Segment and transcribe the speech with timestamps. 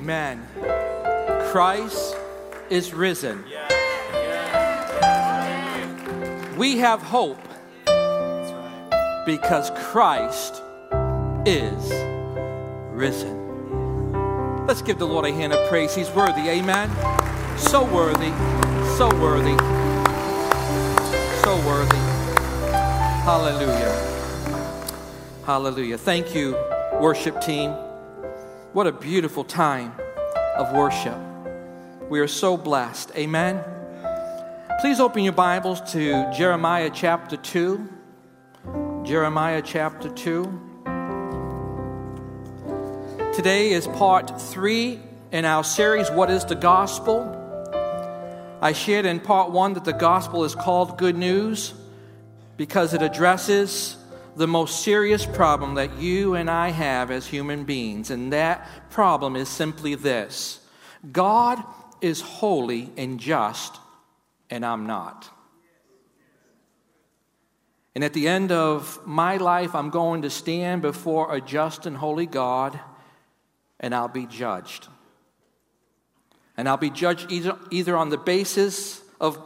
[0.00, 0.42] Amen.
[1.52, 2.16] Christ
[2.70, 3.44] is risen.
[6.56, 7.38] We have hope
[9.26, 10.62] because Christ
[11.44, 11.92] is
[12.92, 13.36] risen.
[14.66, 15.94] Let's give the Lord a hand of praise.
[15.94, 16.48] He's worthy.
[16.48, 16.88] Amen.
[17.58, 18.30] So worthy.
[18.96, 19.56] So worthy.
[21.44, 21.96] So worthy.
[23.26, 23.92] Hallelujah.
[25.44, 25.98] Hallelujah.
[25.98, 26.52] Thank you,
[26.98, 27.74] worship team.
[28.72, 29.92] What a beautiful time
[30.56, 31.18] of worship.
[32.08, 33.10] We are so blessed.
[33.16, 33.64] Amen.
[34.80, 37.88] Please open your Bibles to Jeremiah chapter 2.
[39.02, 40.84] Jeremiah chapter 2.
[43.34, 45.00] Today is part 3
[45.32, 47.26] in our series, What is the Gospel?
[48.62, 51.74] I shared in part 1 that the gospel is called good news
[52.56, 53.96] because it addresses
[54.36, 59.36] the most serious problem that you and I have as human beings, and that problem
[59.36, 60.60] is simply this
[61.12, 61.62] God
[62.00, 63.78] is holy and just,
[64.48, 65.28] and I'm not.
[67.94, 71.96] And at the end of my life, I'm going to stand before a just and
[71.96, 72.78] holy God,
[73.80, 74.86] and I'll be judged.
[76.56, 79.38] And I'll be judged either, either on the basis of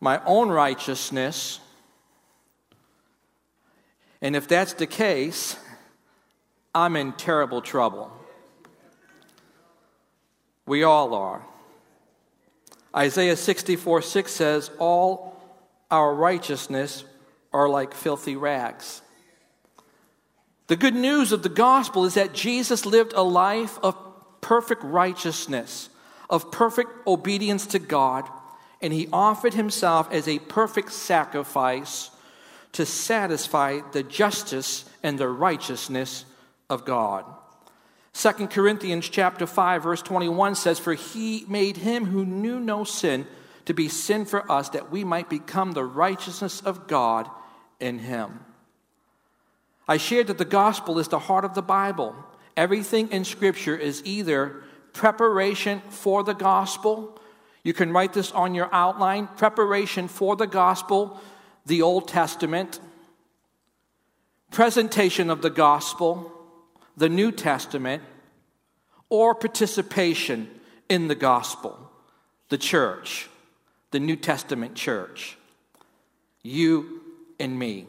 [0.00, 1.60] my own righteousness
[4.22, 5.56] and if that's the case,
[6.74, 8.12] I'm in terrible trouble.
[10.66, 11.42] We all are.
[12.94, 15.36] Isaiah 64 6 says, All
[15.90, 17.04] our righteousness
[17.52, 19.02] are like filthy rags.
[20.66, 23.96] The good news of the gospel is that Jesus lived a life of
[24.40, 25.88] perfect righteousness,
[26.28, 28.28] of perfect obedience to God,
[28.80, 32.09] and he offered himself as a perfect sacrifice
[32.72, 36.24] to satisfy the justice and the righteousness
[36.68, 37.24] of God.
[38.14, 43.26] 2 Corinthians chapter 5 verse 21 says for he made him who knew no sin
[43.66, 47.28] to be sin for us that we might become the righteousness of God
[47.78, 48.40] in him.
[49.86, 52.14] I shared that the gospel is the heart of the Bible.
[52.56, 54.62] Everything in scripture is either
[54.92, 57.20] preparation for the gospel,
[57.62, 61.20] you can write this on your outline, preparation for the gospel
[61.70, 62.80] the Old Testament,
[64.50, 66.32] presentation of the gospel,
[66.96, 68.02] the New Testament,
[69.08, 70.50] or participation
[70.88, 71.78] in the gospel,
[72.48, 73.28] the church,
[73.92, 75.38] the New Testament church,
[76.42, 77.02] you
[77.38, 77.86] and me.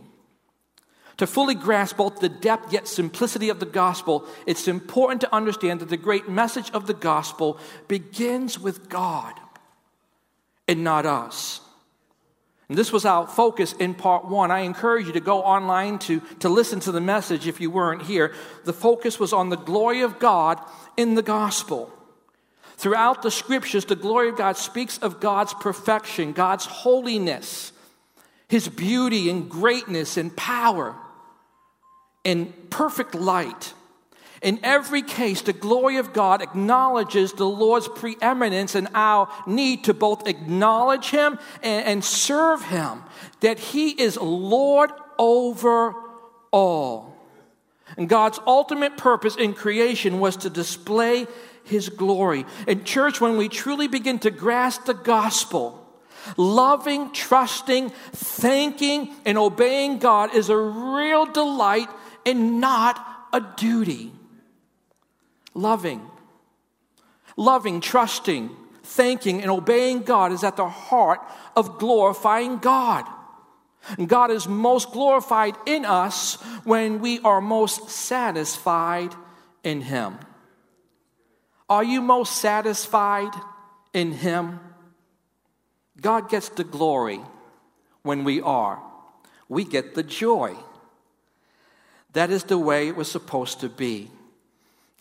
[1.17, 5.79] To fully grasp both the depth yet simplicity of the gospel, it's important to understand
[5.79, 9.33] that the great message of the gospel begins with God
[10.67, 11.61] and not us.
[12.71, 14.49] And this was our focus in part one.
[14.49, 18.03] I encourage you to go online to, to listen to the message if you weren't
[18.03, 18.33] here.
[18.63, 20.57] The focus was on the glory of God
[20.95, 21.91] in the gospel.
[22.77, 27.73] Throughout the scriptures, the glory of God speaks of God's perfection, God's holiness,
[28.47, 30.95] His beauty and greatness and power
[32.23, 33.73] and perfect light.
[34.41, 39.93] In every case, the glory of God acknowledges the Lord's preeminence and our need to
[39.93, 43.03] both acknowledge Him and, and serve Him,
[43.41, 45.93] that He is Lord over
[46.49, 47.15] all.
[47.97, 51.27] And God's ultimate purpose in creation was to display
[51.63, 52.45] His glory.
[52.67, 55.87] In church, when we truly begin to grasp the gospel,
[56.35, 61.89] loving, trusting, thanking, and obeying God is a real delight
[62.25, 64.13] and not a duty
[65.53, 66.05] loving.
[67.37, 68.49] Loving, trusting,
[68.83, 71.21] thanking, and obeying God is at the heart
[71.55, 73.05] of glorifying God.
[73.97, 79.15] And God is most glorified in us when we are most satisfied
[79.63, 80.19] in Him.
[81.69, 83.31] Are you most satisfied
[83.93, 84.59] in Him?
[85.99, 87.21] God gets the glory
[88.03, 88.81] when we are.
[89.47, 90.55] We get the joy.
[92.13, 94.11] That is the way it was supposed to be.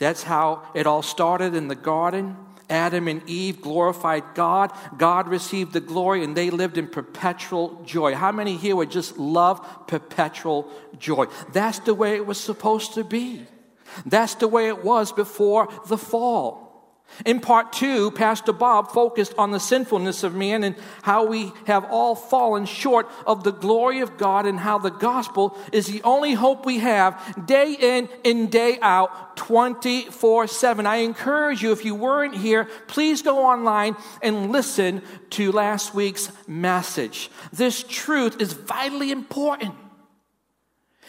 [0.00, 2.37] That's how it all started in the garden.
[2.70, 4.73] Adam and Eve glorified God.
[4.97, 8.14] God received the glory and they lived in perpetual joy.
[8.14, 11.26] How many here would just love perpetual joy?
[11.52, 13.44] That's the way it was supposed to be.
[14.06, 16.70] That's the way it was before the fall.
[17.27, 21.85] In part two, Pastor Bob focused on the sinfulness of man and how we have
[21.91, 26.33] all fallen short of the glory of God and how the gospel is the only
[26.33, 30.87] hope we have day in and day out, 24 7.
[30.87, 36.33] I encourage you, if you weren't here, please go online and listen to last week's
[36.49, 37.31] message.
[37.53, 39.75] This truth is vitally important.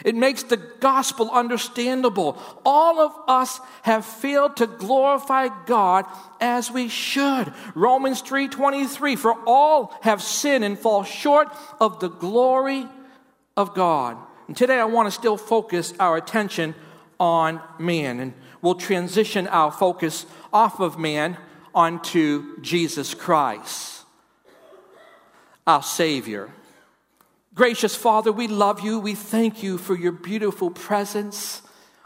[0.03, 2.41] It makes the gospel understandable.
[2.65, 6.05] All of us have failed to glorify God
[6.39, 7.53] as we should.
[7.75, 11.49] Romans 3:23 for all have sinned and fall short
[11.79, 12.87] of the glory
[13.55, 14.17] of God.
[14.47, 16.75] And today I want to still focus our attention
[17.19, 21.37] on man and we'll transition our focus off of man
[21.73, 24.03] onto Jesus Christ,
[25.65, 26.51] our savior.
[27.53, 28.99] Gracious Father, we love you.
[28.99, 31.61] We thank you for your beautiful presence.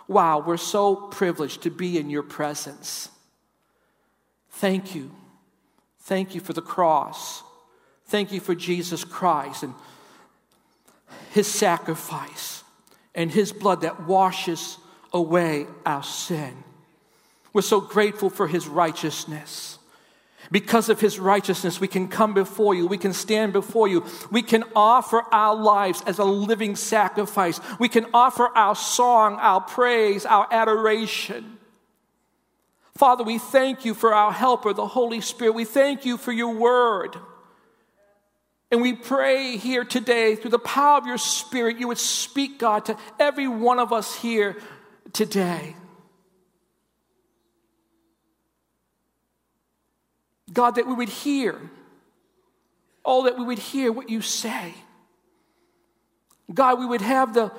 [0.07, 3.09] Wow, we're so privileged to be in your presence.
[4.49, 5.11] Thank you.
[6.01, 7.43] Thank you for the cross.
[8.07, 9.73] Thank you for Jesus Christ and
[11.31, 12.63] his sacrifice
[13.13, 14.77] and his blood that washes
[15.13, 16.63] away our sin.
[17.53, 19.74] We're so grateful for his righteousness.
[20.55, 22.87] Because of his righteousness, we can come before you.
[22.87, 24.05] We can stand before you.
[24.31, 27.59] We can offer our lives as a living sacrifice.
[27.77, 31.57] We can offer our song, our praise, our adoration.
[32.95, 35.55] Father, we thank you for our helper, the Holy Spirit.
[35.55, 37.17] We thank you for your word.
[38.71, 42.85] And we pray here today, through the power of your Spirit, you would speak, God,
[42.85, 44.55] to every one of us here
[45.11, 45.75] today.
[50.55, 51.59] God, that we would hear,
[53.03, 54.73] oh, that we would hear what you say.
[56.51, 57.51] God, we would have the,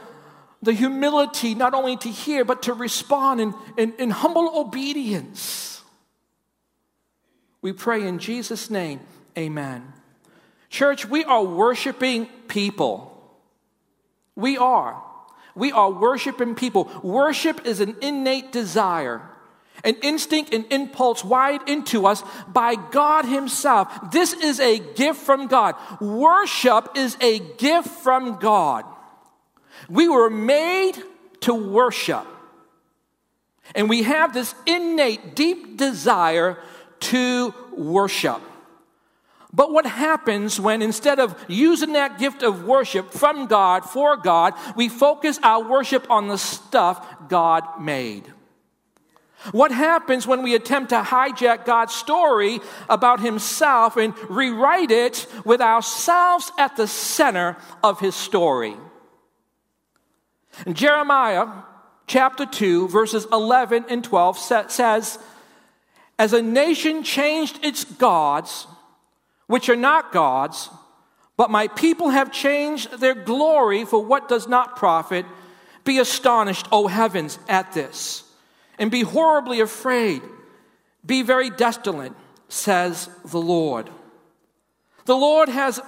[0.63, 5.83] the humility not only to hear, but to respond in, in, in humble obedience.
[7.61, 9.01] We pray in Jesus' name,
[9.37, 9.93] amen.
[10.71, 13.13] Church, we are worshiping people.
[14.35, 15.03] We are.
[15.55, 16.91] We are worshiping people.
[17.03, 19.23] Worship is an innate desire
[19.85, 24.11] an instinct and impulse wired into us by God Himself.
[24.11, 25.75] This is a gift from God.
[26.01, 28.85] Worship is a gift from God.
[29.89, 30.95] We were made
[31.41, 32.27] to worship.
[33.75, 36.59] And we have this innate, deep desire
[37.01, 38.41] to worship.
[39.53, 44.55] But what happens when instead of using that gift of worship from God for God,
[44.77, 48.31] we focus our worship on the stuff God made?
[49.53, 55.61] What happens when we attempt to hijack God's story about Himself and rewrite it with
[55.61, 58.77] ourselves at the center of His story?
[60.65, 61.47] In Jeremiah
[62.07, 65.19] chapter 2, verses 11 and 12 says,
[66.19, 68.67] As a nation changed its gods,
[69.47, 70.71] which are not gods,
[71.37, 75.27] but my people have changed their glory for what does not profit,
[75.85, 78.26] be astonished, O heavens, at this
[78.79, 80.23] and be horribly afraid.
[81.05, 82.13] Be very desolate,
[82.49, 83.91] says the Lord.
[85.05, 85.81] The Lord has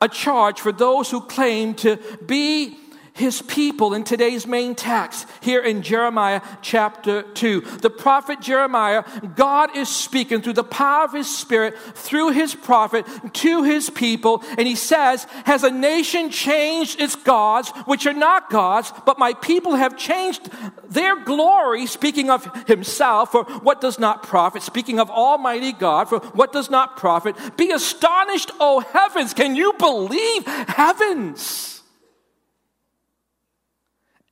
[0.00, 2.78] a charge for those who claim to be
[3.16, 7.60] his people in today's main text here in Jeremiah chapter 2.
[7.80, 9.04] The prophet Jeremiah,
[9.34, 14.44] God is speaking through the power of his spirit through his prophet to his people.
[14.58, 19.32] And he says, Has a nation changed its gods, which are not gods, but my
[19.34, 20.50] people have changed
[20.90, 26.18] their glory, speaking of himself, for what does not profit, speaking of Almighty God, for
[26.18, 27.34] what does not profit.
[27.56, 29.32] Be astonished, O heavens.
[29.34, 31.75] Can you believe heavens?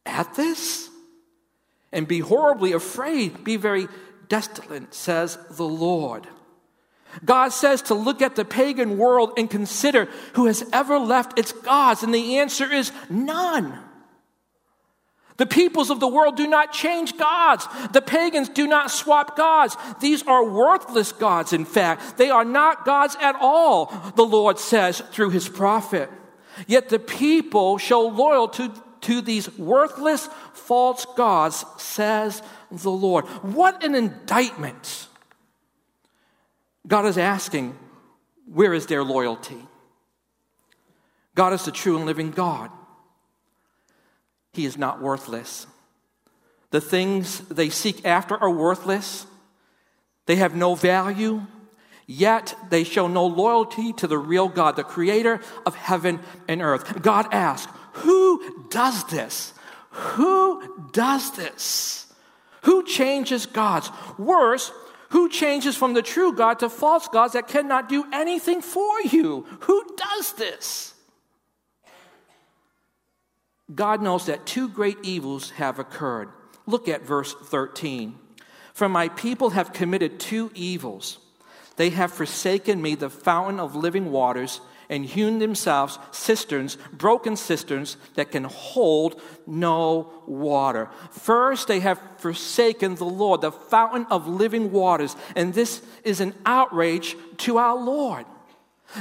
[0.07, 0.89] At this?
[1.93, 3.89] And be horribly afraid, be very
[4.29, 6.27] desolate, says the Lord.
[7.25, 11.53] God says to look at the pagan world and consider who has ever left its
[11.53, 13.79] gods, and the answer is none.
[15.37, 17.67] The peoples of the world do not change gods.
[17.93, 19.77] The pagans do not swap gods.
[20.01, 22.19] These are worthless gods, in fact.
[22.19, 26.09] They are not gods at all, the Lord says through his prophet.
[26.69, 28.84] Yet the people show loyalty to
[29.21, 33.27] these worthless false gods, says the Lord.
[33.43, 35.09] What an indictment!
[36.87, 37.79] God is asking,
[38.47, 39.67] where is their loyalty?
[41.35, 42.71] God is the true and living God.
[44.53, 45.67] He is not worthless.
[46.71, 49.27] The things they seek after are worthless.
[50.27, 51.43] They have no value,
[52.07, 57.03] yet they show no loyalty to the real God, the creator of heaven and earth.
[57.03, 59.53] God asks, who does this?
[59.91, 62.13] Who does this?
[62.63, 63.91] Who changes gods?
[64.19, 64.73] Worse,
[65.11, 69.47] who changes from the true God to false gods that cannot do anything for you?
[69.61, 70.95] Who does this?
[73.73, 76.31] God knows that two great evils have occurred.
[76.67, 78.19] Look at verse 13.
[78.73, 81.19] For my people have committed two evils.
[81.77, 87.97] They have forsaken me, the fountain of living waters, and hewn themselves cisterns, broken cisterns
[88.15, 90.89] that can hold no water.
[91.11, 96.35] First, they have forsaken the Lord, the fountain of living waters, and this is an
[96.45, 98.27] outrage to our Lord.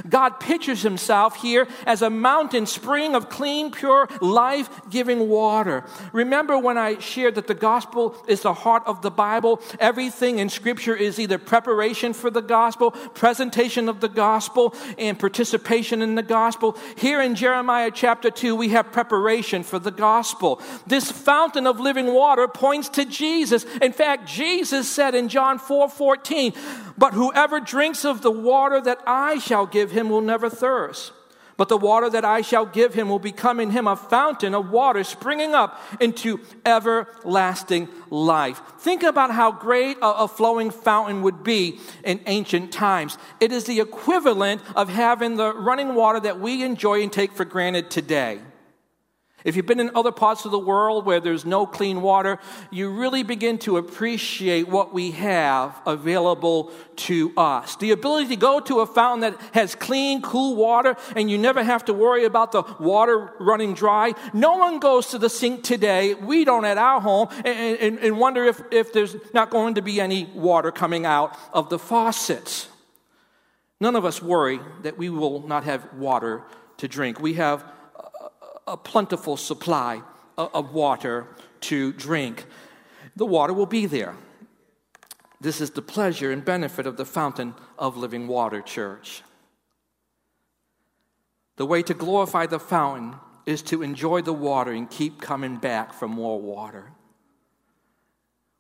[0.07, 5.83] God pictures himself here as a mountain spring of clean, pure, life giving water.
[6.11, 9.61] Remember when I shared that the gospel is the heart of the Bible?
[9.79, 16.01] Everything in Scripture is either preparation for the gospel, presentation of the gospel, and participation
[16.01, 16.77] in the gospel.
[16.97, 20.61] Here in Jeremiah chapter 2, we have preparation for the gospel.
[20.87, 23.65] This fountain of living water points to Jesus.
[23.81, 26.53] In fact, Jesus said in John 4 14,
[26.97, 31.11] But whoever drinks of the water that I shall give, give him will never thirst.
[31.57, 34.71] But the water that I shall give him will become in him a fountain of
[34.71, 38.61] water springing up into everlasting life.
[38.79, 43.17] Think about how great a, a, flowing fountain would be in ancient times.
[43.39, 47.45] It is the equivalent of having the running water that we enjoy and take for
[47.45, 48.39] granted today.
[49.43, 52.39] If you've been in other parts of the world where there's no clean water,
[52.71, 57.75] you really begin to appreciate what we have available to us.
[57.75, 61.63] The ability to go to a fountain that has clean, cool water and you never
[61.63, 64.13] have to worry about the water running dry.
[64.33, 68.17] No one goes to the sink today, we don't at our home, and, and, and
[68.17, 72.69] wonder if, if there's not going to be any water coming out of the faucets.
[73.81, 76.43] None of us worry that we will not have water
[76.77, 77.19] to drink.
[77.19, 77.65] We have
[78.67, 80.01] a plentiful supply
[80.37, 81.27] of water
[81.61, 82.45] to drink.
[83.15, 84.15] The water will be there.
[85.39, 89.23] This is the pleasure and benefit of the fountain of living water, church.
[91.57, 93.15] The way to glorify the fountain
[93.45, 96.93] is to enjoy the water and keep coming back for more water.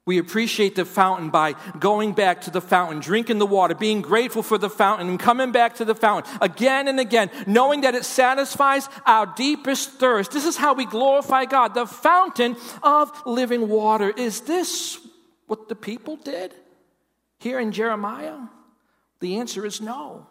[0.05, 4.43] We appreciate the fountain by going back to the fountain, drinking the water, being grateful
[4.43, 8.03] for the fountain, and coming back to the fountain again and again, knowing that it
[8.03, 10.31] satisfies our deepest thirst.
[10.31, 14.09] This is how we glorify God, the fountain of living water.
[14.09, 14.99] Is this
[15.47, 16.53] what the people did
[17.39, 18.39] here in Jeremiah?
[19.21, 20.27] The answer is no.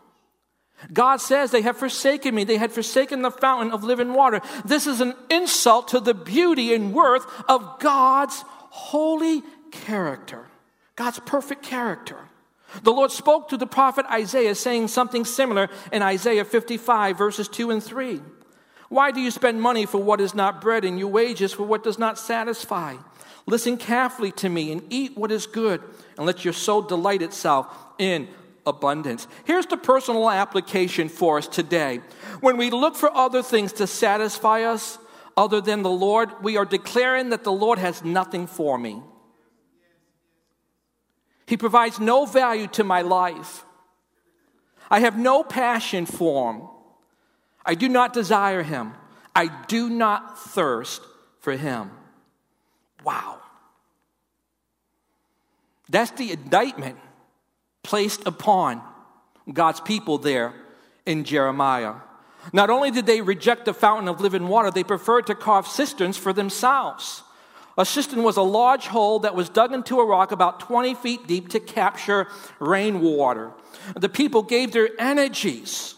[0.92, 2.44] God says they have forsaken me.
[2.44, 4.42] They had forsaken the fountain of living water.
[4.66, 10.46] This is an insult to the beauty and worth of God's holy character,
[10.94, 12.18] God's perfect character.
[12.82, 17.70] The Lord spoke to the prophet Isaiah, saying something similar in Isaiah 55, verses 2
[17.70, 18.20] and 3.
[18.88, 21.82] Why do you spend money for what is not bread and your wages for what
[21.82, 22.96] does not satisfy?
[23.46, 25.82] Listen carefully to me and eat what is good,
[26.16, 27.66] and let your soul delight itself
[27.98, 28.28] in
[28.66, 29.26] abundance.
[29.44, 32.00] Here's the personal application for us today.
[32.40, 34.98] When we look for other things to satisfy us
[35.36, 39.02] other than the Lord, we are declaring that the Lord has nothing for me.
[41.46, 43.64] He provides no value to my life.
[44.90, 46.62] I have no passion for him.
[47.64, 48.94] I do not desire him.
[49.34, 51.02] I do not thirst
[51.40, 51.90] for him.
[53.04, 53.38] Wow.
[55.88, 56.98] That's the indictment
[57.82, 58.82] placed upon
[59.52, 60.54] God's people there
[61.06, 61.94] in Jeremiah.
[62.52, 66.16] Not only did they reject the fountain of living water, they preferred to carve cisterns
[66.16, 67.22] for themselves.
[67.78, 71.26] A cistern was a large hole that was dug into a rock about 20 feet
[71.26, 73.52] deep to capture rainwater.
[73.96, 75.94] The people gave their energies.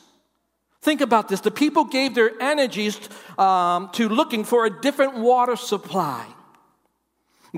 [0.83, 1.40] Think about this.
[1.40, 3.00] The people gave their energies
[3.38, 6.26] um, to looking for a different water supply.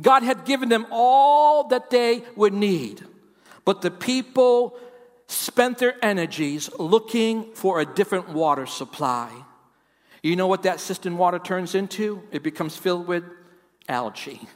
[0.01, 3.05] God had given them all that they would need,
[3.65, 4.79] but the people
[5.27, 9.31] spent their energies looking for a different water supply.
[10.23, 12.23] You know what that cistern water turns into?
[12.31, 13.25] It becomes filled with
[13.89, 14.49] algae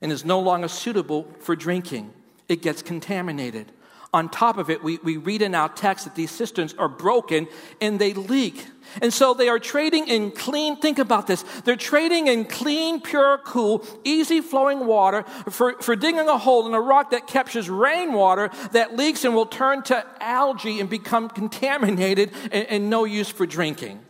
[0.00, 2.12] and is no longer suitable for drinking.
[2.48, 3.72] It gets contaminated.
[4.14, 7.46] On top of it, we, we read in our text that these cisterns are broken
[7.78, 8.66] and they leak.
[9.02, 11.44] And so they are trading in clean, think about this.
[11.64, 16.72] They're trading in clean, pure, cool, easy flowing water for, for digging a hole in
[16.72, 22.32] a rock that captures rainwater that leaks and will turn to algae and become contaminated
[22.50, 24.00] and, and no use for drinking.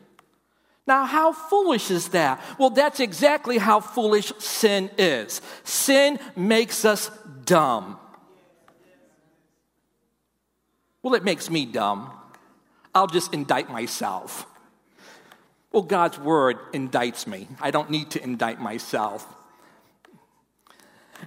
[0.88, 2.42] Now, how foolish is that?
[2.58, 5.42] Well, that's exactly how foolish sin is.
[5.62, 7.10] Sin makes us
[7.44, 7.98] dumb.
[11.02, 12.10] Well, it makes me dumb.
[12.94, 14.46] I'll just indict myself.
[15.72, 17.48] Well, God's word indicts me.
[17.60, 19.26] I don't need to indict myself.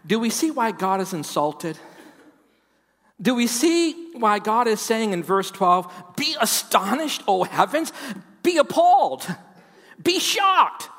[0.07, 1.77] Do we see why God is insulted?
[3.21, 7.93] Do we see why God is saying in verse 12, Be astonished, O heavens,
[8.41, 9.27] be appalled?
[10.03, 10.89] Be shocked.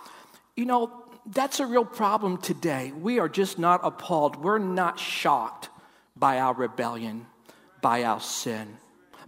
[0.57, 2.93] You know, that's a real problem today.
[2.93, 4.37] We are just not appalled.
[4.37, 5.71] We're not shocked
[6.17, 7.27] by our rebellion,
[7.81, 8.77] by our sin,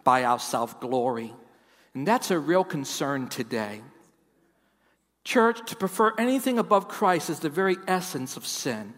[0.03, 1.33] by our self glory.
[1.95, 3.83] And that's a real concern today.
[5.25, 8.95] Church, to prefer anything above Christ is the very essence of sin.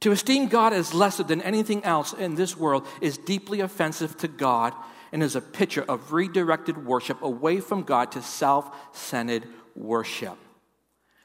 [0.00, 4.28] To esteem God as lesser than anything else in this world is deeply offensive to
[4.28, 4.72] God
[5.12, 10.36] and is a picture of redirected worship away from God to self centered worship.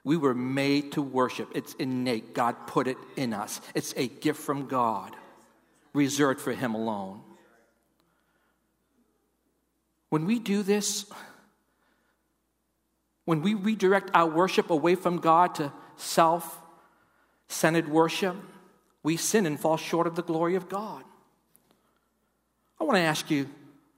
[0.03, 2.33] We were made to worship, it's innate.
[2.33, 5.15] God put it in us, it's a gift from God,
[5.93, 7.21] reserved for Him alone.
[10.09, 11.05] When we do this,
[13.25, 16.61] when we redirect our worship away from God to self
[17.47, 18.35] centered worship,
[19.03, 21.03] we sin and fall short of the glory of God.
[22.79, 23.49] I want to ask you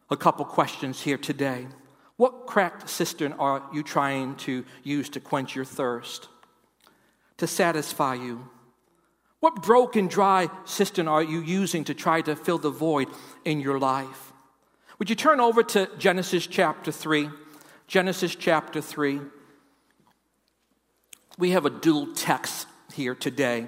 [0.09, 1.67] a couple questions here today.
[2.15, 6.29] What cracked cistern are you trying to use to quench your thirst,
[7.37, 8.49] to satisfy you?
[9.39, 13.07] What broken, dry cistern are you using to try to fill the void
[13.45, 14.33] in your life?
[14.97, 17.29] Would you turn over to Genesis chapter 3?
[17.85, 19.21] Genesis chapter 3.
[21.37, 23.67] We have a dual text here today.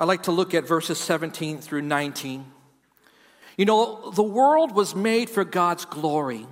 [0.00, 2.44] I'd like to look at verses 17 through 19.
[3.56, 6.46] You know, the world was made for God's glory.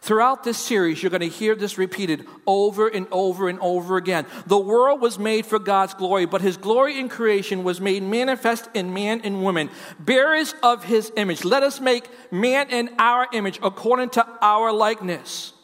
[0.00, 4.26] Throughout this series, you're going to hear this repeated over and over and over again.
[4.46, 8.68] The world was made for God's glory, but his glory in creation was made manifest
[8.74, 11.44] in man and woman, bearers of his image.
[11.44, 15.54] Let us make man in our image according to our likeness.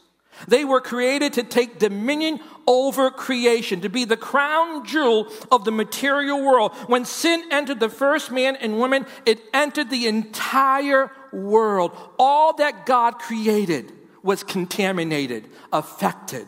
[0.49, 5.73] They were created to take dominion over creation, to be the crown jewel of the
[5.73, 6.73] material world.
[6.87, 11.97] When sin entered the first man and woman, it entered the entire world.
[12.19, 13.93] All that God created
[14.23, 16.47] was contaminated, affected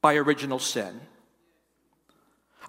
[0.00, 1.00] by original sin.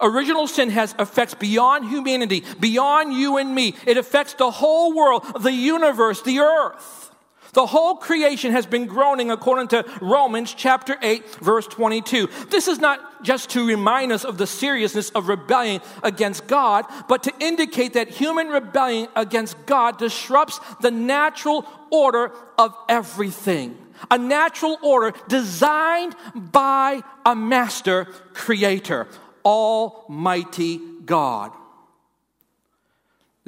[0.02, 3.76] Original sin has effects beyond humanity, beyond you and me.
[3.86, 7.09] It affects the whole world, the universe, the earth.
[7.54, 12.30] The whole creation has been groaning according to Romans chapter 8, verse 22.
[12.50, 17.24] This is not just to remind us of the seriousness of rebellion against God, but
[17.24, 23.78] to indicate that human rebellion against God disrupts the natural order of everything.
[24.10, 29.08] A natural order designed by a master creator,
[29.44, 31.52] Almighty God.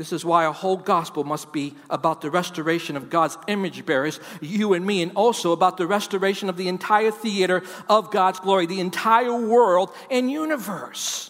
[0.01, 4.19] This is why a whole gospel must be about the restoration of God's image bearers,
[4.41, 8.65] you and me, and also about the restoration of the entire theater of God's glory,
[8.65, 11.29] the entire world and universe.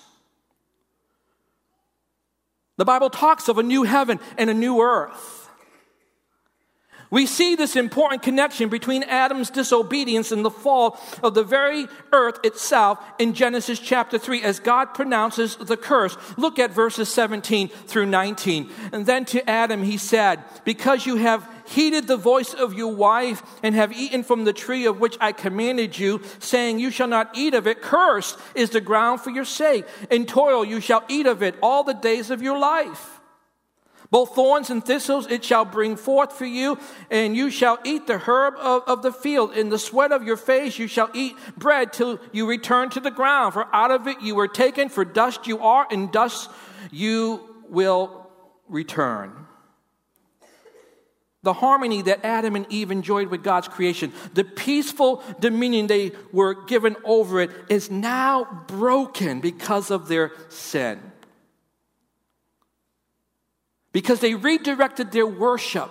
[2.78, 5.41] The Bible talks of a new heaven and a new earth.
[7.12, 12.40] We see this important connection between Adam's disobedience and the fall of the very earth
[12.46, 16.16] itself in Genesis chapter 3 as God pronounces the curse.
[16.38, 18.72] Look at verses 17 through 19.
[18.94, 23.44] And then to Adam he said, Because you have heeded the voice of your wife
[23.62, 27.32] and have eaten from the tree of which I commanded you, saying, You shall not
[27.36, 29.86] eat of it, cursed is the ground for your sake.
[30.10, 33.11] In toil you shall eat of it all the days of your life.
[34.12, 36.78] Both thorns and thistles it shall bring forth for you,
[37.10, 39.56] and you shall eat the herb of, of, the field.
[39.56, 43.10] In the sweat of your face you shall eat bread till you return to the
[43.10, 43.54] ground.
[43.54, 46.50] For out of it you were taken, for dust you are, and dust
[46.92, 48.30] you will
[48.68, 49.32] return.
[51.44, 56.66] The harmony that Adam and Eve enjoyed with God's creation, the peaceful dominion they were
[56.66, 61.11] given over it, is now broken because of their sin
[63.92, 65.90] because they redirected their worship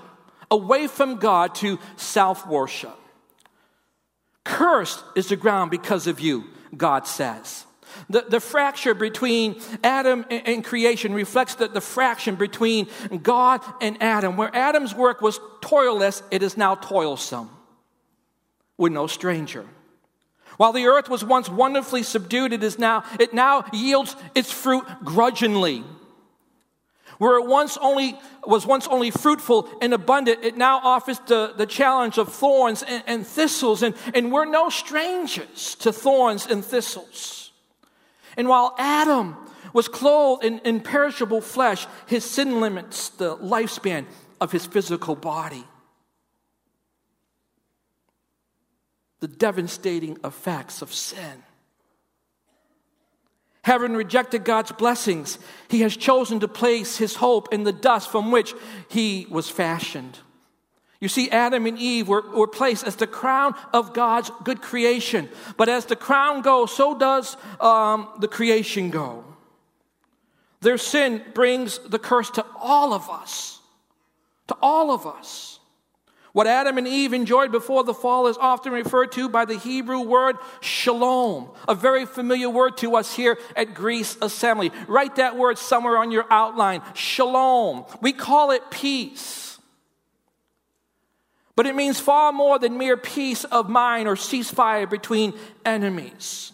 [0.50, 2.96] away from God to self worship.
[4.44, 6.44] Cursed is the ground because of you,
[6.76, 7.66] God says.
[8.08, 12.88] The, the fracture between Adam and, and creation reflects the, the fraction between
[13.22, 14.36] God and Adam.
[14.36, 17.50] Where Adam's work was toilless, it is now toilsome.
[18.78, 19.66] We're no stranger.
[20.56, 24.84] While the earth was once wonderfully subdued, it is now, it now yields its fruit
[25.04, 25.84] grudgingly.
[27.20, 31.66] Where it once only was once only fruitful and abundant, it now offers the, the
[31.66, 37.52] challenge of thorns and, and thistles, and, and we're no strangers to thorns and thistles.
[38.38, 39.37] And while Adam
[39.74, 44.06] was clothed in imperishable flesh, his sin limits the lifespan
[44.40, 45.66] of his physical body.
[49.18, 51.42] The devastating effects of sin.
[53.62, 58.31] Having rejected God's blessings, he has chosen to place his hope in the dust from
[58.31, 58.55] which
[58.88, 60.18] he was fashioned.
[61.01, 65.29] You see, Adam and Eve were, were placed as the crown of God's good creation.
[65.57, 69.25] But as the crown goes, so does um, the creation go.
[70.61, 73.61] Their sin brings the curse to all of us.
[74.49, 75.60] To all of us.
[76.33, 80.01] What Adam and Eve enjoyed before the fall is often referred to by the Hebrew
[80.01, 84.71] word shalom, a very familiar word to us here at Grace Assembly.
[84.87, 87.85] Write that word somewhere on your outline shalom.
[88.01, 89.59] We call it peace.
[91.57, 96.53] But it means far more than mere peace of mind or ceasefire between enemies.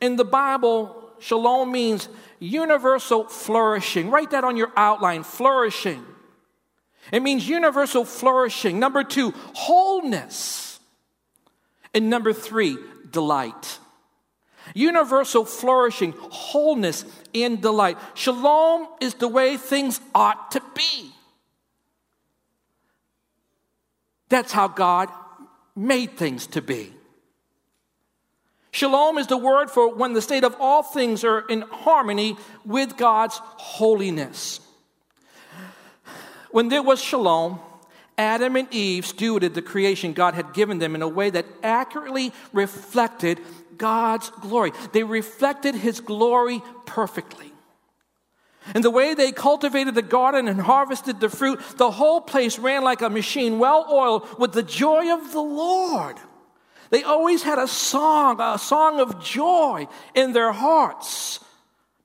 [0.00, 4.10] In the Bible, shalom means universal flourishing.
[4.10, 6.04] Write that on your outline flourishing.
[7.12, 8.78] It means universal flourishing.
[8.78, 10.78] Number two, wholeness.
[11.92, 12.78] And number three,
[13.10, 13.78] delight.
[14.74, 17.98] Universal flourishing, wholeness, and delight.
[18.14, 21.12] Shalom is the way things ought to be.
[24.28, 25.08] That's how God
[25.74, 26.94] made things to be.
[28.70, 32.96] Shalom is the word for when the state of all things are in harmony with
[32.96, 34.60] God's holiness.
[36.52, 37.60] When there was shalom,
[38.18, 42.32] Adam and Eve stewarded the creation God had given them in a way that accurately
[42.52, 43.40] reflected
[43.78, 44.72] God's glory.
[44.92, 47.52] They reflected His glory perfectly.
[48.74, 52.84] And the way they cultivated the garden and harvested the fruit, the whole place ran
[52.84, 56.16] like a machine well oiled with the joy of the Lord.
[56.90, 61.40] They always had a song, a song of joy in their hearts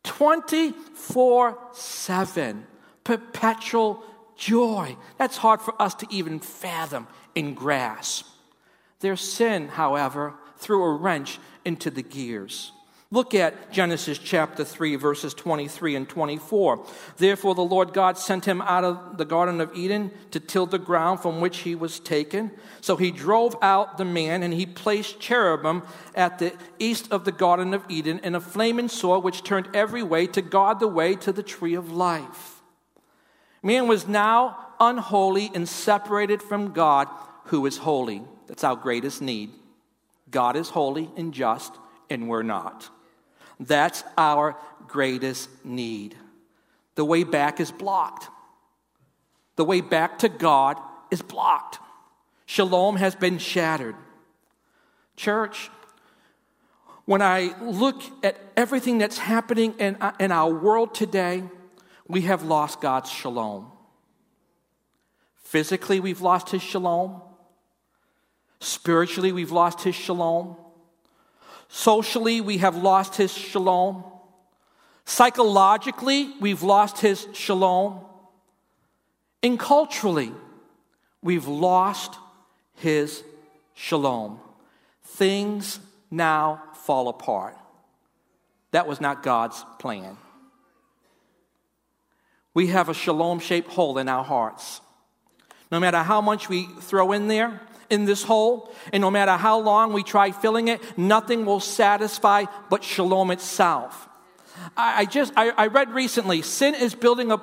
[0.04, 2.68] 24 7,
[3.04, 4.04] perpetual
[4.38, 4.98] joy.
[5.18, 8.28] That's hard for us to even fathom and grasp.
[9.00, 12.72] Their sin, however, threw a wrench into the gears.
[13.12, 16.86] Look at Genesis chapter 3, verses 23 and 24.
[17.18, 20.80] Therefore, the Lord God sent him out of the Garden of Eden to till the
[20.80, 22.52] ground from which he was taken.
[22.82, 25.84] So he drove out the man, and he placed cherubim
[26.16, 30.04] at the east of the Garden of Eden in a flaming sword which turned every
[30.04, 32.55] way to guard the way to the tree of life.
[33.66, 37.08] Man was now unholy and separated from God,
[37.46, 38.22] who is holy.
[38.46, 39.50] That's our greatest need.
[40.30, 41.74] God is holy and just,
[42.08, 42.88] and we're not.
[43.60, 44.56] That's our
[44.88, 46.16] greatest need.
[46.94, 48.30] The way back is blocked.
[49.56, 50.78] The way back to God
[51.10, 51.80] is blocked.
[52.46, 53.96] Shalom has been shattered.
[55.16, 55.72] Church,
[57.06, 61.46] when I look at everything that's happening in, in our world today,
[62.08, 63.72] we have lost God's shalom.
[65.36, 67.22] Physically, we've lost his shalom.
[68.60, 70.56] Spiritually, we've lost his shalom.
[71.68, 74.04] Socially, we have lost his shalom.
[75.06, 78.02] Psychologically, we've lost his shalom.
[79.42, 80.32] And culturally,
[81.22, 82.16] we've lost
[82.76, 83.24] his
[83.74, 84.40] shalom.
[85.04, 85.80] Things
[86.12, 87.58] now fall apart.
[88.72, 90.18] That was not God's plan
[92.56, 94.82] we have a shalom shaped hole in our hearts.
[95.72, 99.60] No matter how much we throw in there, in this hole, and no matter how
[99.60, 104.08] long we try filling it, nothing will satisfy but shalom itself.
[104.76, 107.40] I, I just I, I read recently, sin is building a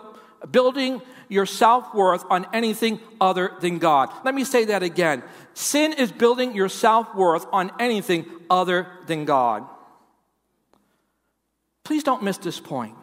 [0.51, 4.11] building your self worth on anything other than God.
[4.25, 5.22] Let me say that again.
[5.55, 9.64] Sin is building your self worth on anything other than God.
[11.85, 12.96] Please don't miss this point.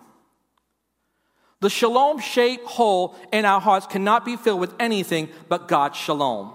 [1.62, 6.54] The shalom shaped hole in our hearts cannot be filled with anything but God's shalom.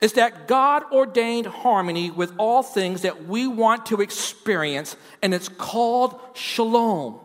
[0.00, 5.48] It's that God ordained harmony with all things that we want to experience, and it's
[5.48, 7.18] called shalom.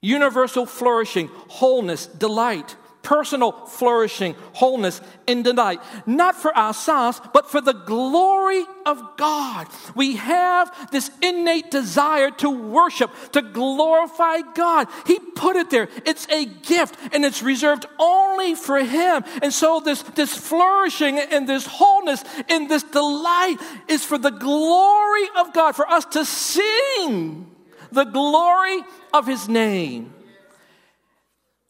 [0.00, 7.72] Universal flourishing, wholeness, delight personal flourishing, wholeness, and delight, not for ourselves, but for the
[7.72, 9.68] glory of God.
[9.94, 14.88] We have this innate desire to worship, to glorify God.
[15.06, 15.88] He put it there.
[16.04, 19.24] It's a gift and it's reserved only for Him.
[19.42, 25.28] And so this, this flourishing and this wholeness and this delight is for the glory
[25.36, 27.50] of God, for us to sing
[27.92, 30.12] the glory of His name.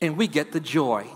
[0.01, 1.07] And we get the joy.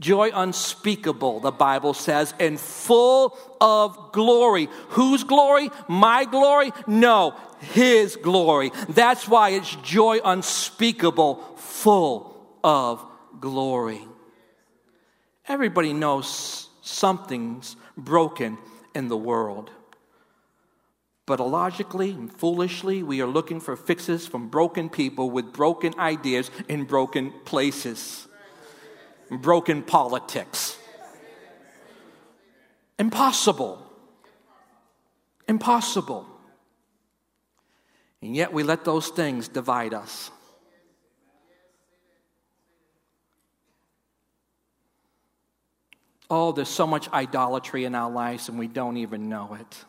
[0.00, 4.68] Joy unspeakable, the Bible says, and full of glory.
[4.90, 5.70] Whose glory?
[5.88, 6.72] My glory?
[6.86, 8.72] No, His glory.
[8.88, 12.34] That's why it's joy unspeakable, full
[12.64, 13.04] of
[13.40, 14.00] glory.
[15.46, 18.56] Everybody knows something's broken
[18.94, 19.70] in the world.
[21.26, 26.50] But illogically and foolishly, we are looking for fixes from broken people with broken ideas
[26.68, 28.26] in broken places
[29.30, 30.76] broken politics.
[32.98, 33.86] Impossible.
[35.48, 36.26] Impossible.
[38.22, 40.30] And yet we let those things divide us.
[46.28, 49.84] Oh, there's so much idolatry in our lives and we don't even know it.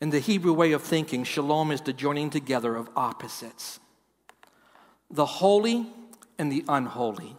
[0.00, 3.80] In the Hebrew way of thinking, shalom is the joining together of opposites
[5.10, 5.86] the holy
[6.38, 7.36] and the unholy.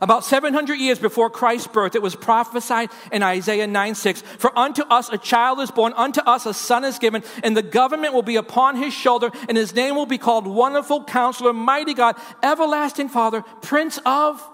[0.00, 4.82] About 700 years before Christ's birth, it was prophesied in Isaiah 9 6 For unto
[4.82, 8.22] us a child is born, unto us a son is given, and the government will
[8.22, 13.08] be upon his shoulder, and his name will be called Wonderful Counselor, Mighty God, Everlasting
[13.08, 14.46] Father, Prince of,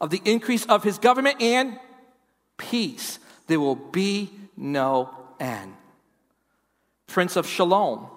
[0.00, 1.78] of the increase of his government and
[2.56, 3.20] peace.
[3.46, 5.74] There will be no end.
[7.06, 8.08] Prince of Shalom,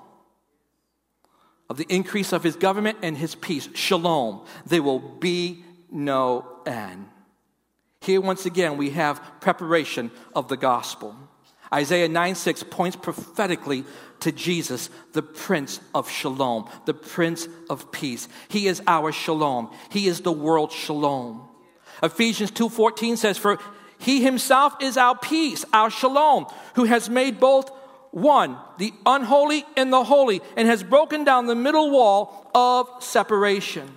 [1.70, 3.70] of the increase of his government and his peace.
[3.74, 4.46] Shalom.
[4.66, 7.08] There will be no end.
[8.02, 11.16] Here, once again, we have preparation of the gospel.
[11.74, 13.84] Isaiah 9 6 points prophetically
[14.22, 18.28] to Jesus, the Prince of Shalom, the Prince of Peace.
[18.48, 19.72] He is our Shalom.
[19.90, 21.48] He is the world Shalom.
[22.02, 23.60] Ephesians 2:14 says, For
[24.00, 27.72] he himself is our peace, our Shalom, who has made both
[28.18, 33.88] one, the unholy and the holy, and has broken down the middle wall of separation.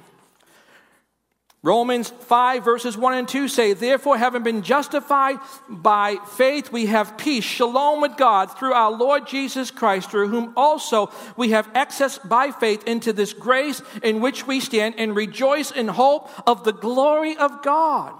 [1.62, 7.18] Romans 5, verses 1 and 2 say, Therefore, having been justified by faith, we have
[7.18, 12.18] peace, shalom with God through our Lord Jesus Christ, through whom also we have access
[12.18, 16.72] by faith into this grace in which we stand and rejoice in hope of the
[16.72, 18.14] glory of God.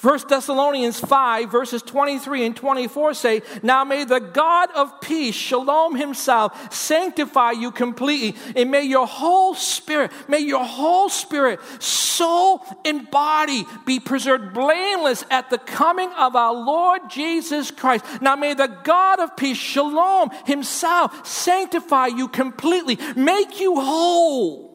[0.00, 5.94] 1 Thessalonians 5, verses 23 and 24 say, Now may the God of peace, shalom
[5.94, 13.10] himself, sanctify you completely, and may your whole spirit, may your whole spirit, soul, and
[13.10, 18.04] body be preserved blameless at the coming of our Lord Jesus Christ.
[18.22, 24.69] Now may the God of peace, shalom himself, sanctify you completely, make you whole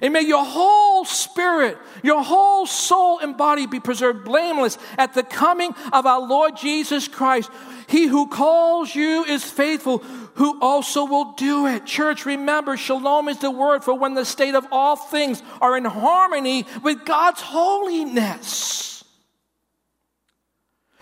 [0.00, 5.22] and may your whole spirit, your whole soul and body be preserved blameless at the
[5.22, 7.50] coming of our Lord Jesus Christ.
[7.88, 9.98] He who calls you is faithful,
[10.34, 11.86] who also will do it.
[11.86, 15.84] Church, remember, shalom is the word for when the state of all things are in
[15.84, 19.02] harmony with God's holiness.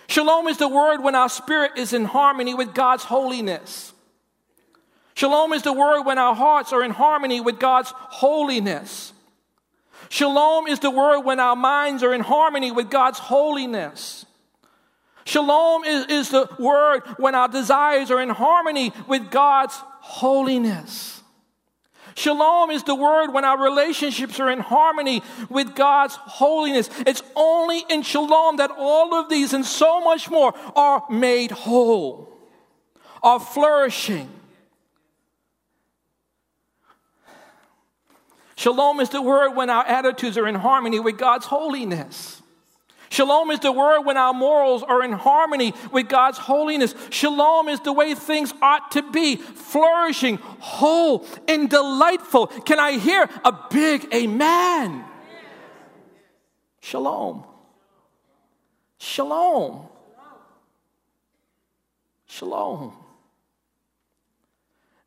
[0.08, 3.92] Shalom is the word when our spirit is in harmony with God's holiness.
[5.16, 9.14] Shalom is the word when our hearts are in harmony with God's holiness.
[10.10, 14.26] Shalom is the word when our minds are in harmony with God's holiness.
[15.24, 21.22] Shalom is, is the word when our desires are in harmony with God's holiness.
[22.14, 26.90] Shalom is the word when our relationships are in harmony with God's holiness.
[27.06, 32.28] It's only in shalom that all of these and so much more are made whole,
[33.22, 34.28] are flourishing,
[38.56, 42.42] Shalom is the word when our attitudes are in harmony with God's holiness.
[43.10, 46.94] Shalom is the word when our morals are in harmony with God's holiness.
[47.10, 52.48] Shalom is the way things ought to be flourishing, whole, and delightful.
[52.48, 55.04] Can I hear a big amen?
[56.80, 57.44] Shalom.
[58.98, 59.86] Shalom.
[62.26, 62.92] Shalom.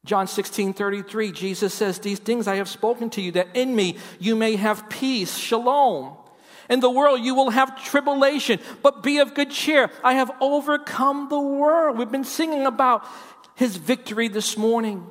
[0.10, 3.95] John 16, 33, Jesus says, These things I have spoken to you, that in me
[4.17, 6.17] you may have peace, shalom.
[6.67, 9.91] In the world you will have tribulation, but be of good cheer.
[10.04, 11.95] I have overcome the world.
[11.95, 13.06] We've been singing about
[13.54, 15.06] his victory this morning.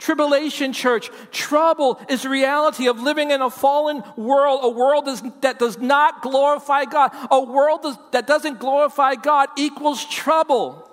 [0.00, 5.06] Tribulation, church, trouble is the reality of living in a fallen world, a world
[5.42, 7.12] that does not glorify God.
[7.30, 10.90] A world that doesn't glorify God equals trouble.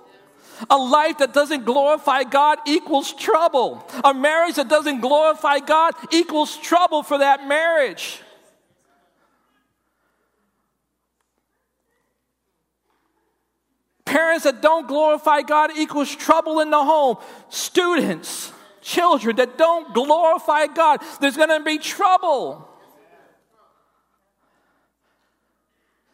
[0.70, 3.88] A life that doesn't glorify God equals trouble.
[4.04, 8.22] A marriage that doesn't glorify God equals trouble for that marriage.
[14.06, 17.18] Parents that don't glorify God equals trouble in the home.
[17.50, 22.70] Students, children that don't glorify God, there's going to be trouble.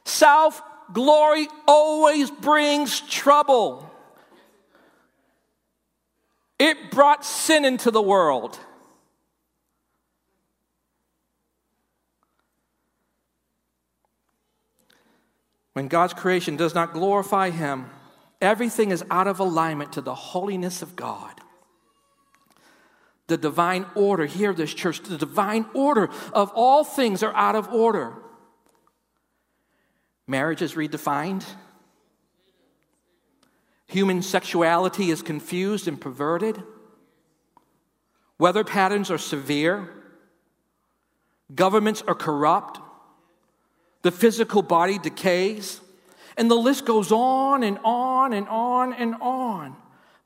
[0.05, 0.61] Self
[0.93, 3.88] glory always brings trouble.
[6.59, 8.59] It brought sin into the world.
[15.73, 17.89] When God's creation does not glorify Him,
[18.41, 21.33] everything is out of alignment to the holiness of God.
[23.27, 27.69] The divine order, here, this church, the divine order of all things are out of
[27.69, 28.13] order.
[30.27, 31.45] Marriage is redefined.
[33.89, 36.61] Human sexuality is confused and perverted.
[38.37, 39.89] Weather patterns are severe.
[41.55, 42.79] governments are corrupt,
[44.03, 45.81] the physical body decays,
[46.37, 49.75] and the list goes on and on and on and on.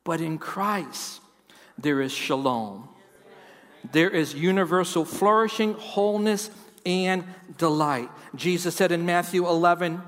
[0.04, 1.22] But in Christ,
[1.78, 2.90] there is shalom.
[3.94, 6.50] There is universal flourishing, wholeness,
[6.86, 7.24] and
[7.58, 8.10] delight.
[8.36, 10.02] Jesus said in Matthew 11,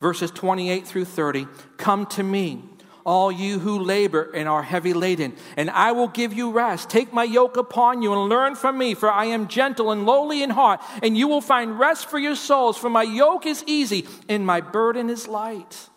[0.00, 2.62] verses 28 through 30, Come to me
[3.06, 6.90] all you who labor and are heavy laden, and I will give you rest.
[6.90, 10.42] Take my yoke upon you and learn from me, for I am gentle and lowly
[10.42, 12.76] in heart, and you will find rest for your souls.
[12.76, 15.88] For my yoke is easy and my burden is light.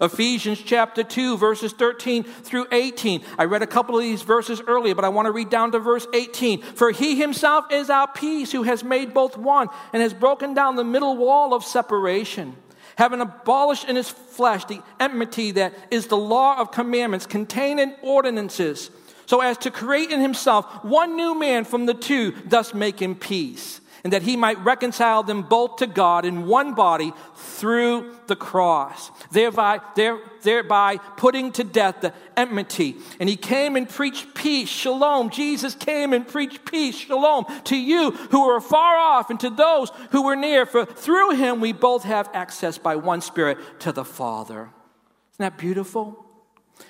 [0.00, 3.22] Ephesians chapter 2, verses 13 through 18.
[3.38, 5.78] I read a couple of these verses earlier, but I want to read down to
[5.78, 6.60] verse 18.
[6.62, 10.76] For he himself is our peace, who has made both one and has broken down
[10.76, 12.56] the middle wall of separation
[12.96, 17.94] having abolished in his flesh the enmity that is the law of commandments contained in
[18.02, 18.90] ordinances,
[19.26, 23.80] so as to create in himself one new man from the two, thus making peace,
[24.04, 29.10] and that he might reconcile them both to God in one body through the cross,
[29.32, 32.96] thereby, there, thereby putting to death the enmity.
[33.18, 35.30] And he came and preached peace, shalom.
[35.30, 39.90] Jesus came and preached peace, shalom, to you who are far off and to those
[40.10, 40.66] who were near.
[40.66, 44.68] For through him we both have access by one Spirit to the Father.
[45.32, 46.23] Isn't that beautiful?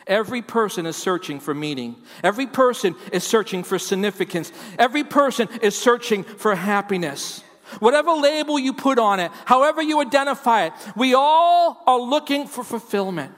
[0.06, 1.96] Every person is searching for meaning.
[2.22, 4.52] Every person is searching for significance.
[4.78, 7.42] Every person is searching for happiness.
[7.78, 12.62] Whatever label you put on it, however you identify it, we all are looking for
[12.62, 13.32] fulfillment.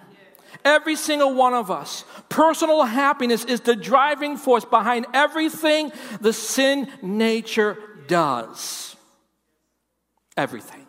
[0.64, 2.04] Every single one of us.
[2.28, 7.78] Personal happiness is the driving force behind everything the sin nature
[8.08, 8.96] does.
[10.36, 10.86] Everything.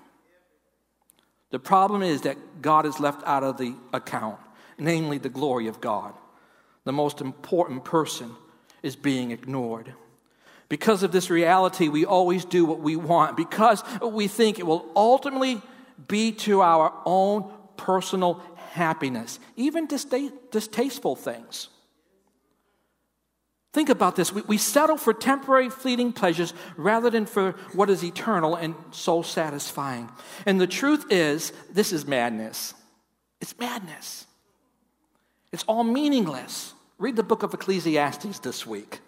[1.51, 4.39] The problem is that God is left out of the account,
[4.77, 6.13] namely the glory of God.
[6.83, 8.35] The most important person
[8.83, 9.93] is being ignored.
[10.69, 14.85] Because of this reality, we always do what we want because we think it will
[14.95, 15.61] ultimately
[16.07, 21.69] be to our own personal happiness, even distasteful things.
[23.73, 24.33] Think about this.
[24.33, 29.23] We, we settle for temporary, fleeting pleasures rather than for what is eternal and soul
[29.23, 30.09] satisfying.
[30.45, 32.73] And the truth is, this is madness.
[33.39, 34.26] It's madness.
[35.51, 36.73] It's all meaningless.
[36.97, 38.99] Read the book of Ecclesiastes this week.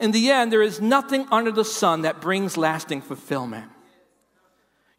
[0.00, 3.66] In the end, there is nothing under the sun that brings lasting fulfillment.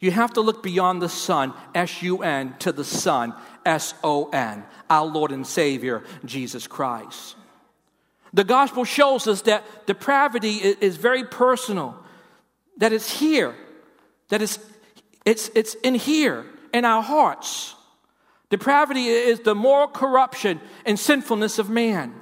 [0.00, 3.34] You have to look beyond the sun, S U N, to the Son,
[3.64, 7.36] S O N, our Lord and Savior, Jesus Christ.
[8.32, 11.96] The gospel shows us that depravity is very personal,
[12.78, 13.54] that it's here,
[14.28, 14.58] that it's,
[15.24, 17.73] it's, it's in here, in our hearts.
[18.54, 22.14] Depravity is the moral corruption and sinfulness of man.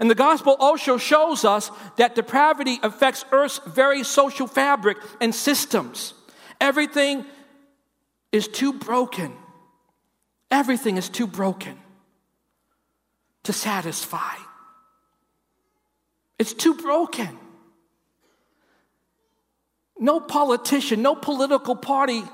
[0.00, 6.12] And the gospel also shows us that depravity affects Earth's very social fabric and systems.
[6.60, 7.24] Everything
[8.32, 9.32] is too broken.
[10.50, 11.78] Everything is too broken
[13.44, 14.34] to satisfy.
[16.36, 17.38] It's too broken.
[20.00, 22.24] No politician, no political party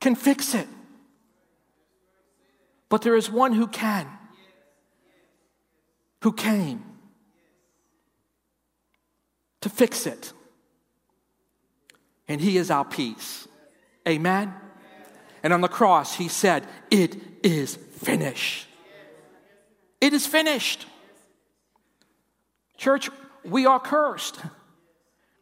[0.00, 0.68] can fix it.
[2.94, 4.06] But there is one who can
[6.22, 6.84] who came
[9.62, 10.32] to fix it.
[12.28, 13.48] And he is our peace.
[14.06, 14.54] Amen.
[15.42, 18.68] And on the cross, he said, It is finished.
[20.00, 20.86] It is finished.
[22.78, 23.10] Church,
[23.44, 24.38] we are cursed.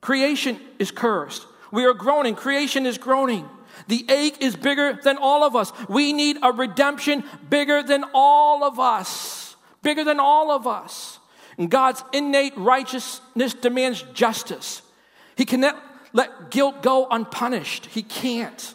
[0.00, 1.46] Creation is cursed.
[1.70, 2.34] We are groaning.
[2.34, 3.46] Creation is groaning.
[3.92, 5.70] The ache is bigger than all of us.
[5.86, 9.42] We need a redemption bigger than all of us
[9.82, 11.18] bigger than all of us.
[11.58, 14.82] And God's innate righteousness demands justice.
[15.36, 15.76] He cannot
[16.12, 17.86] let guilt go unpunished.
[17.86, 18.74] He can't.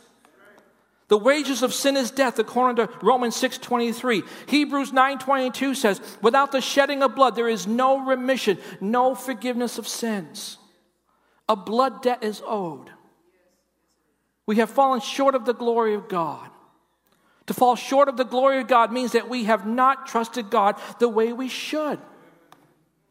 [1.07, 4.23] The wages of sin is death, according to Romans 6:23.
[4.47, 9.87] Hebrews 9:22 says, "Without the shedding of blood, there is no remission, no forgiveness of
[9.87, 10.57] sins.
[11.47, 12.91] A blood debt is owed.
[14.47, 16.49] We have fallen short of the glory of God.
[17.47, 20.75] To fall short of the glory of God means that we have not trusted God
[20.99, 21.99] the way we should.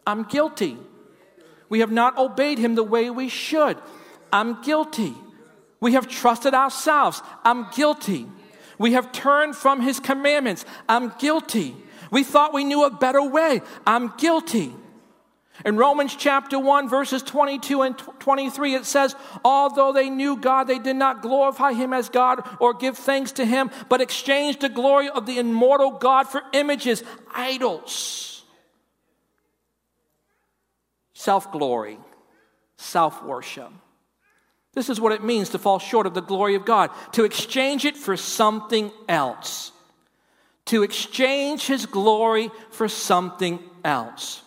[0.06, 0.76] I'm guilty.
[1.68, 3.78] We have not obeyed Him the way we should.
[4.32, 5.14] I'm guilty.
[5.80, 7.22] We have trusted ourselves.
[7.44, 8.26] I'm guilty.
[8.78, 10.64] We have turned from His commandments.
[10.88, 11.76] I'm guilty.
[12.10, 13.62] We thought we knew a better way.
[13.86, 14.74] I'm guilty.
[15.64, 20.78] In Romans chapter 1, verses 22 and 23, it says, Although they knew God, they
[20.78, 25.08] did not glorify him as God or give thanks to him, but exchanged the glory
[25.08, 27.02] of the immortal God for images,
[27.34, 28.44] idols,
[31.14, 31.98] self glory,
[32.76, 33.72] self worship.
[34.74, 37.86] This is what it means to fall short of the glory of God, to exchange
[37.86, 39.72] it for something else.
[40.66, 44.42] To exchange his glory for something else.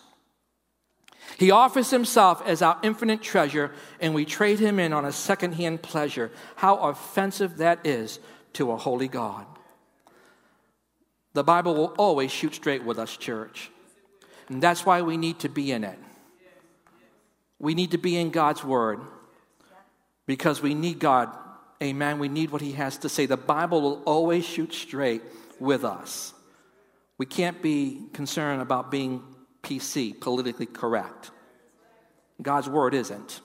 [1.40, 5.80] He offers himself as our infinite treasure, and we trade him in on a secondhand
[5.80, 6.30] pleasure.
[6.56, 8.20] How offensive that is
[8.52, 9.46] to a holy God.
[11.32, 13.70] The Bible will always shoot straight with us, church.
[14.50, 15.98] And that's why we need to be in it.
[17.58, 19.00] We need to be in God's Word
[20.26, 21.34] because we need God.
[21.82, 22.18] Amen.
[22.18, 23.24] We need what He has to say.
[23.24, 25.22] The Bible will always shoot straight
[25.58, 26.34] with us.
[27.16, 29.22] We can't be concerned about being
[29.62, 31.30] PC, politically correct.
[32.40, 33.40] God's Word isn't.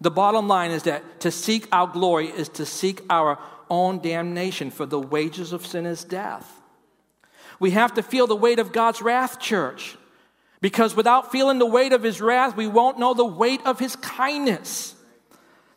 [0.00, 3.38] The bottom line is that to seek our glory is to seek our
[3.70, 6.60] own damnation, for the wages of sin is death.
[7.60, 9.96] We have to feel the weight of God's wrath, church.
[10.60, 13.96] Because without feeling the weight of his wrath, we won't know the weight of his
[13.96, 14.93] kindness.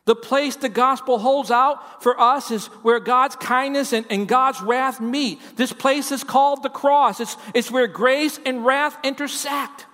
[0.08, 4.62] The place the gospel holds out for us is where God's kindness and, and, God's
[4.62, 5.41] wrath meet.
[5.58, 7.20] This place is called the cross.
[7.20, 9.86] It's, it's where grace and wrath intersect.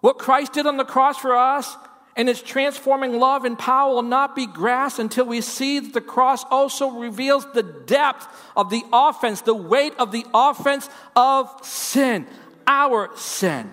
[0.00, 1.76] What Christ did on the cross for us
[2.16, 6.00] and his transforming love and power will not be grasped until we see that the
[6.00, 8.26] cross also reveals the depth
[8.56, 12.26] of the offense, the weight of the offense of sin,
[12.66, 13.70] our sin.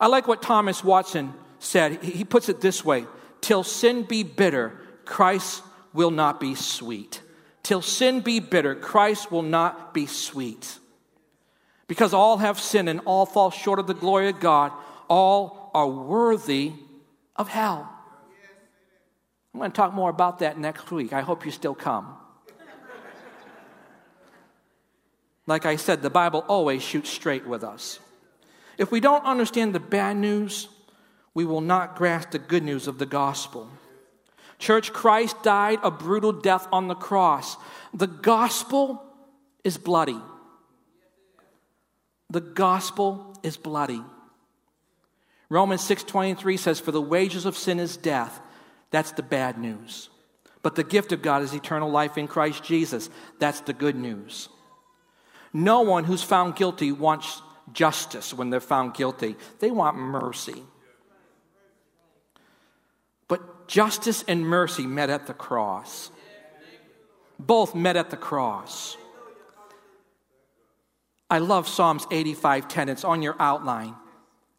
[0.00, 2.02] I like what Thomas Watson said.
[2.02, 3.06] He puts it this way
[3.40, 7.20] Till sin be bitter, Christ will not be sweet.
[7.62, 10.78] Till sin be bitter, Christ will not be sweet.
[11.86, 14.72] Because all have sinned and all fall short of the glory of God,
[15.08, 16.72] all are worthy
[17.36, 17.88] of hell.
[19.52, 21.12] I'm going to talk more about that next week.
[21.12, 22.16] I hope you still come.
[25.46, 27.98] Like I said, the Bible always shoots straight with us.
[28.78, 30.68] If we don't understand the bad news,
[31.34, 33.68] we will not grasp the good news of the gospel.
[34.58, 37.56] Church, Christ died a brutal death on the cross.
[37.92, 39.02] The gospel
[39.64, 40.20] is bloody.
[42.30, 44.02] The gospel is bloody.
[45.48, 48.40] Romans 6:23 says for the wages of sin is death.
[48.90, 50.08] That's the bad news.
[50.62, 53.10] But the gift of God is eternal life in Christ Jesus.
[53.38, 54.48] That's the good news.
[55.52, 59.36] No one who's found guilty wants justice when they're found guilty.
[59.58, 60.62] They want mercy.
[63.28, 66.10] But justice and mercy met at the cross.
[67.38, 68.98] Both met at the cross.
[71.30, 72.90] I love Psalms 85:10.
[72.90, 73.96] It's on your outline.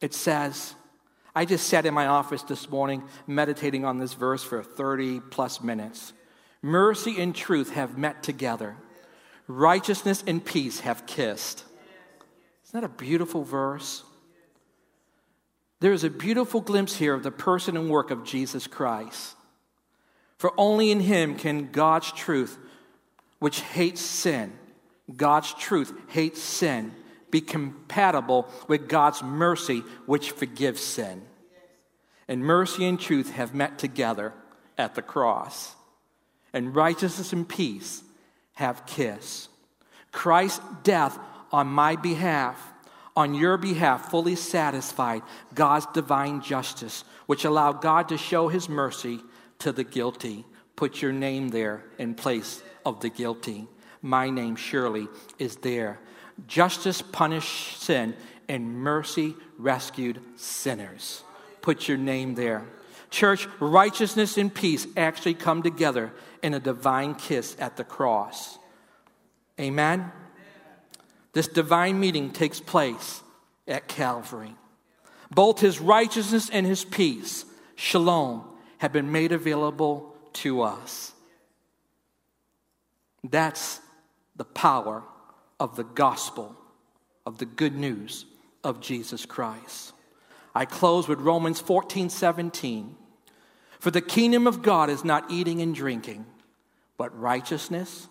[0.01, 0.73] It says,
[1.35, 5.61] I just sat in my office this morning meditating on this verse for 30 plus
[5.61, 6.13] minutes.
[6.63, 8.77] Mercy and truth have met together,
[9.47, 11.63] righteousness and peace have kissed.
[12.65, 14.03] Isn't that a beautiful verse?
[15.83, 19.35] There is a beautiful glimpse here of the person and work of Jesus Christ.
[20.37, 22.57] For only in him can God's truth,
[23.39, 24.53] which hates sin,
[25.13, 26.93] God's truth hates sin,
[27.31, 31.21] be compatible with God's mercy, which forgives sin.
[32.29, 34.31] And mercy and truth have met together
[34.77, 35.75] at the cross.
[36.53, 38.01] And righteousness and peace
[38.53, 39.49] have kissed.
[40.13, 41.19] Christ's death
[41.51, 42.72] on my behalf,
[43.15, 45.21] on your behalf, fully satisfied
[45.53, 49.19] God's divine justice, which allowed God to show his mercy
[49.59, 50.45] to the guilty.
[50.75, 53.67] Put your name there in place of the guilty.
[54.01, 55.07] My name surely
[55.37, 55.99] is there
[56.47, 58.15] Justice punished sin,
[58.49, 61.23] and mercy rescued sinners.
[61.61, 62.65] Put your name there.
[63.09, 66.11] Church, righteousness and peace actually come together
[66.41, 68.57] in a divine kiss at the cross.
[69.59, 70.11] Amen?
[71.33, 73.21] This divine meeting takes place
[73.67, 74.55] at Calvary.
[75.31, 78.43] Both his righteousness and his peace, shalom,
[78.77, 81.11] have been made available to us.
[83.23, 83.79] That's
[84.35, 85.03] the power
[85.59, 86.55] of the gospel,
[87.25, 88.25] of the good news
[88.63, 89.93] of Jesus Christ.
[90.53, 92.95] I close with Romans 14 17.
[93.79, 96.25] For the kingdom of God is not eating and drinking,
[96.97, 98.07] but righteousness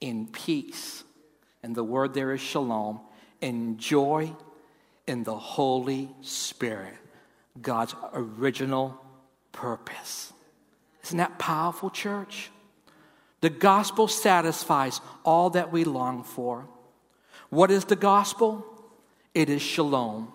[0.00, 1.04] in peace.
[1.62, 3.00] And the word there is shalom,
[3.42, 4.32] and joy
[5.06, 6.94] in the Holy Spirit,
[7.60, 9.00] God's original
[9.52, 10.32] purpose.
[11.04, 12.50] Isn't that powerful, church?
[13.40, 16.68] The gospel satisfies all that we long for.
[17.50, 18.64] What is the gospel?
[19.34, 20.32] It is shalom.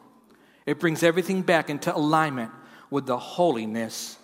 [0.65, 2.51] It brings everything back into alignment
[2.89, 4.17] with the holiness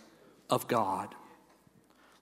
[0.49, 1.13] of God.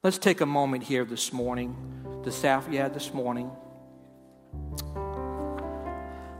[0.03, 1.75] Let's take a moment here this morning,
[2.23, 3.51] the staff, yeah, this morning.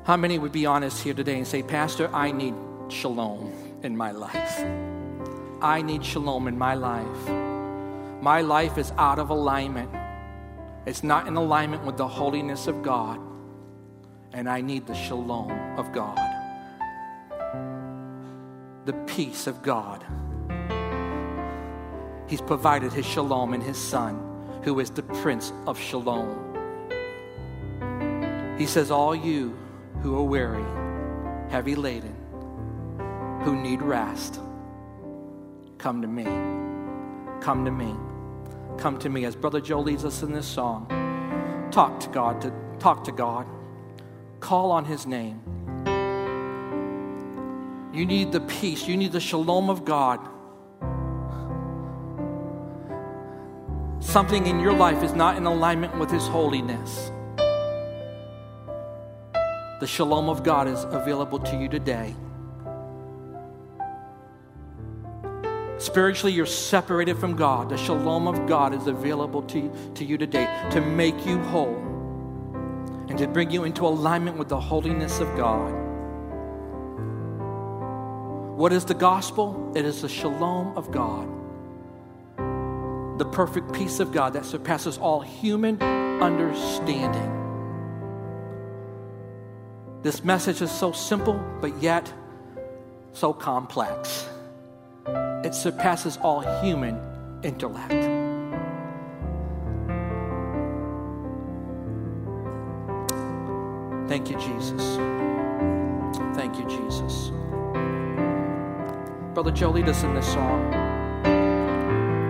[0.06, 2.54] How many would be honest here today and say, Pastor, I need
[2.90, 3.68] shalom?
[3.84, 4.64] in my life.
[5.62, 7.30] I need shalom in my life.
[8.22, 9.90] My life is out of alignment.
[10.86, 13.20] It's not in alignment with the holiness of God.
[14.34, 16.20] And I need the shalom of God,
[18.86, 20.06] the peace of God.
[22.28, 24.20] He's provided his shalom in his Son,
[24.64, 26.47] who is the Prince of Shalom.
[28.58, 29.58] He says, All you
[30.02, 30.66] who are weary,
[31.50, 32.16] heavy laden,
[33.44, 34.40] who need rest,
[35.78, 36.26] come to me.
[37.42, 37.96] Come to me.
[38.78, 39.26] Come to me.
[39.26, 40.88] As Brother Joe leads us in this song,
[41.72, 43.48] talk to God, to talk to God.
[44.40, 45.42] Call on his name.
[47.94, 50.20] You need the peace, you need the shalom of God.
[54.00, 57.12] Something in your life is not in alignment with his holiness.
[59.80, 62.16] The shalom of God is available to you today.
[65.78, 67.70] Spiritually, you're separated from God.
[67.70, 71.76] The shalom of God is available to, to you today to make you whole
[73.08, 75.72] and to bring you into alignment with the holiness of God.
[78.58, 79.72] What is the gospel?
[79.76, 81.30] It is the shalom of God,
[83.20, 87.47] the perfect peace of God that surpasses all human understanding.
[90.04, 92.12] This message is so simple, but yet
[93.14, 94.28] so complex.
[95.44, 97.00] It surpasses all human
[97.44, 97.92] intellect.
[104.08, 104.98] Thank you, Jesus.
[106.36, 107.32] Thank you, Jesus.
[109.34, 110.74] Brother Joe, lead us in this song.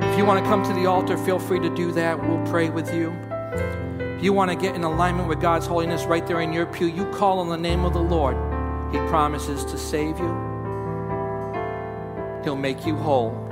[0.04, 2.20] If you want to come to the altar, feel free to do that.
[2.20, 3.27] We'll pray with you.
[4.18, 6.88] If you want to get in alignment with God's holiness right there in your pew,
[6.88, 8.36] you call on the name of the Lord.
[8.92, 10.26] He promises to save you,
[12.44, 13.47] He'll make you whole.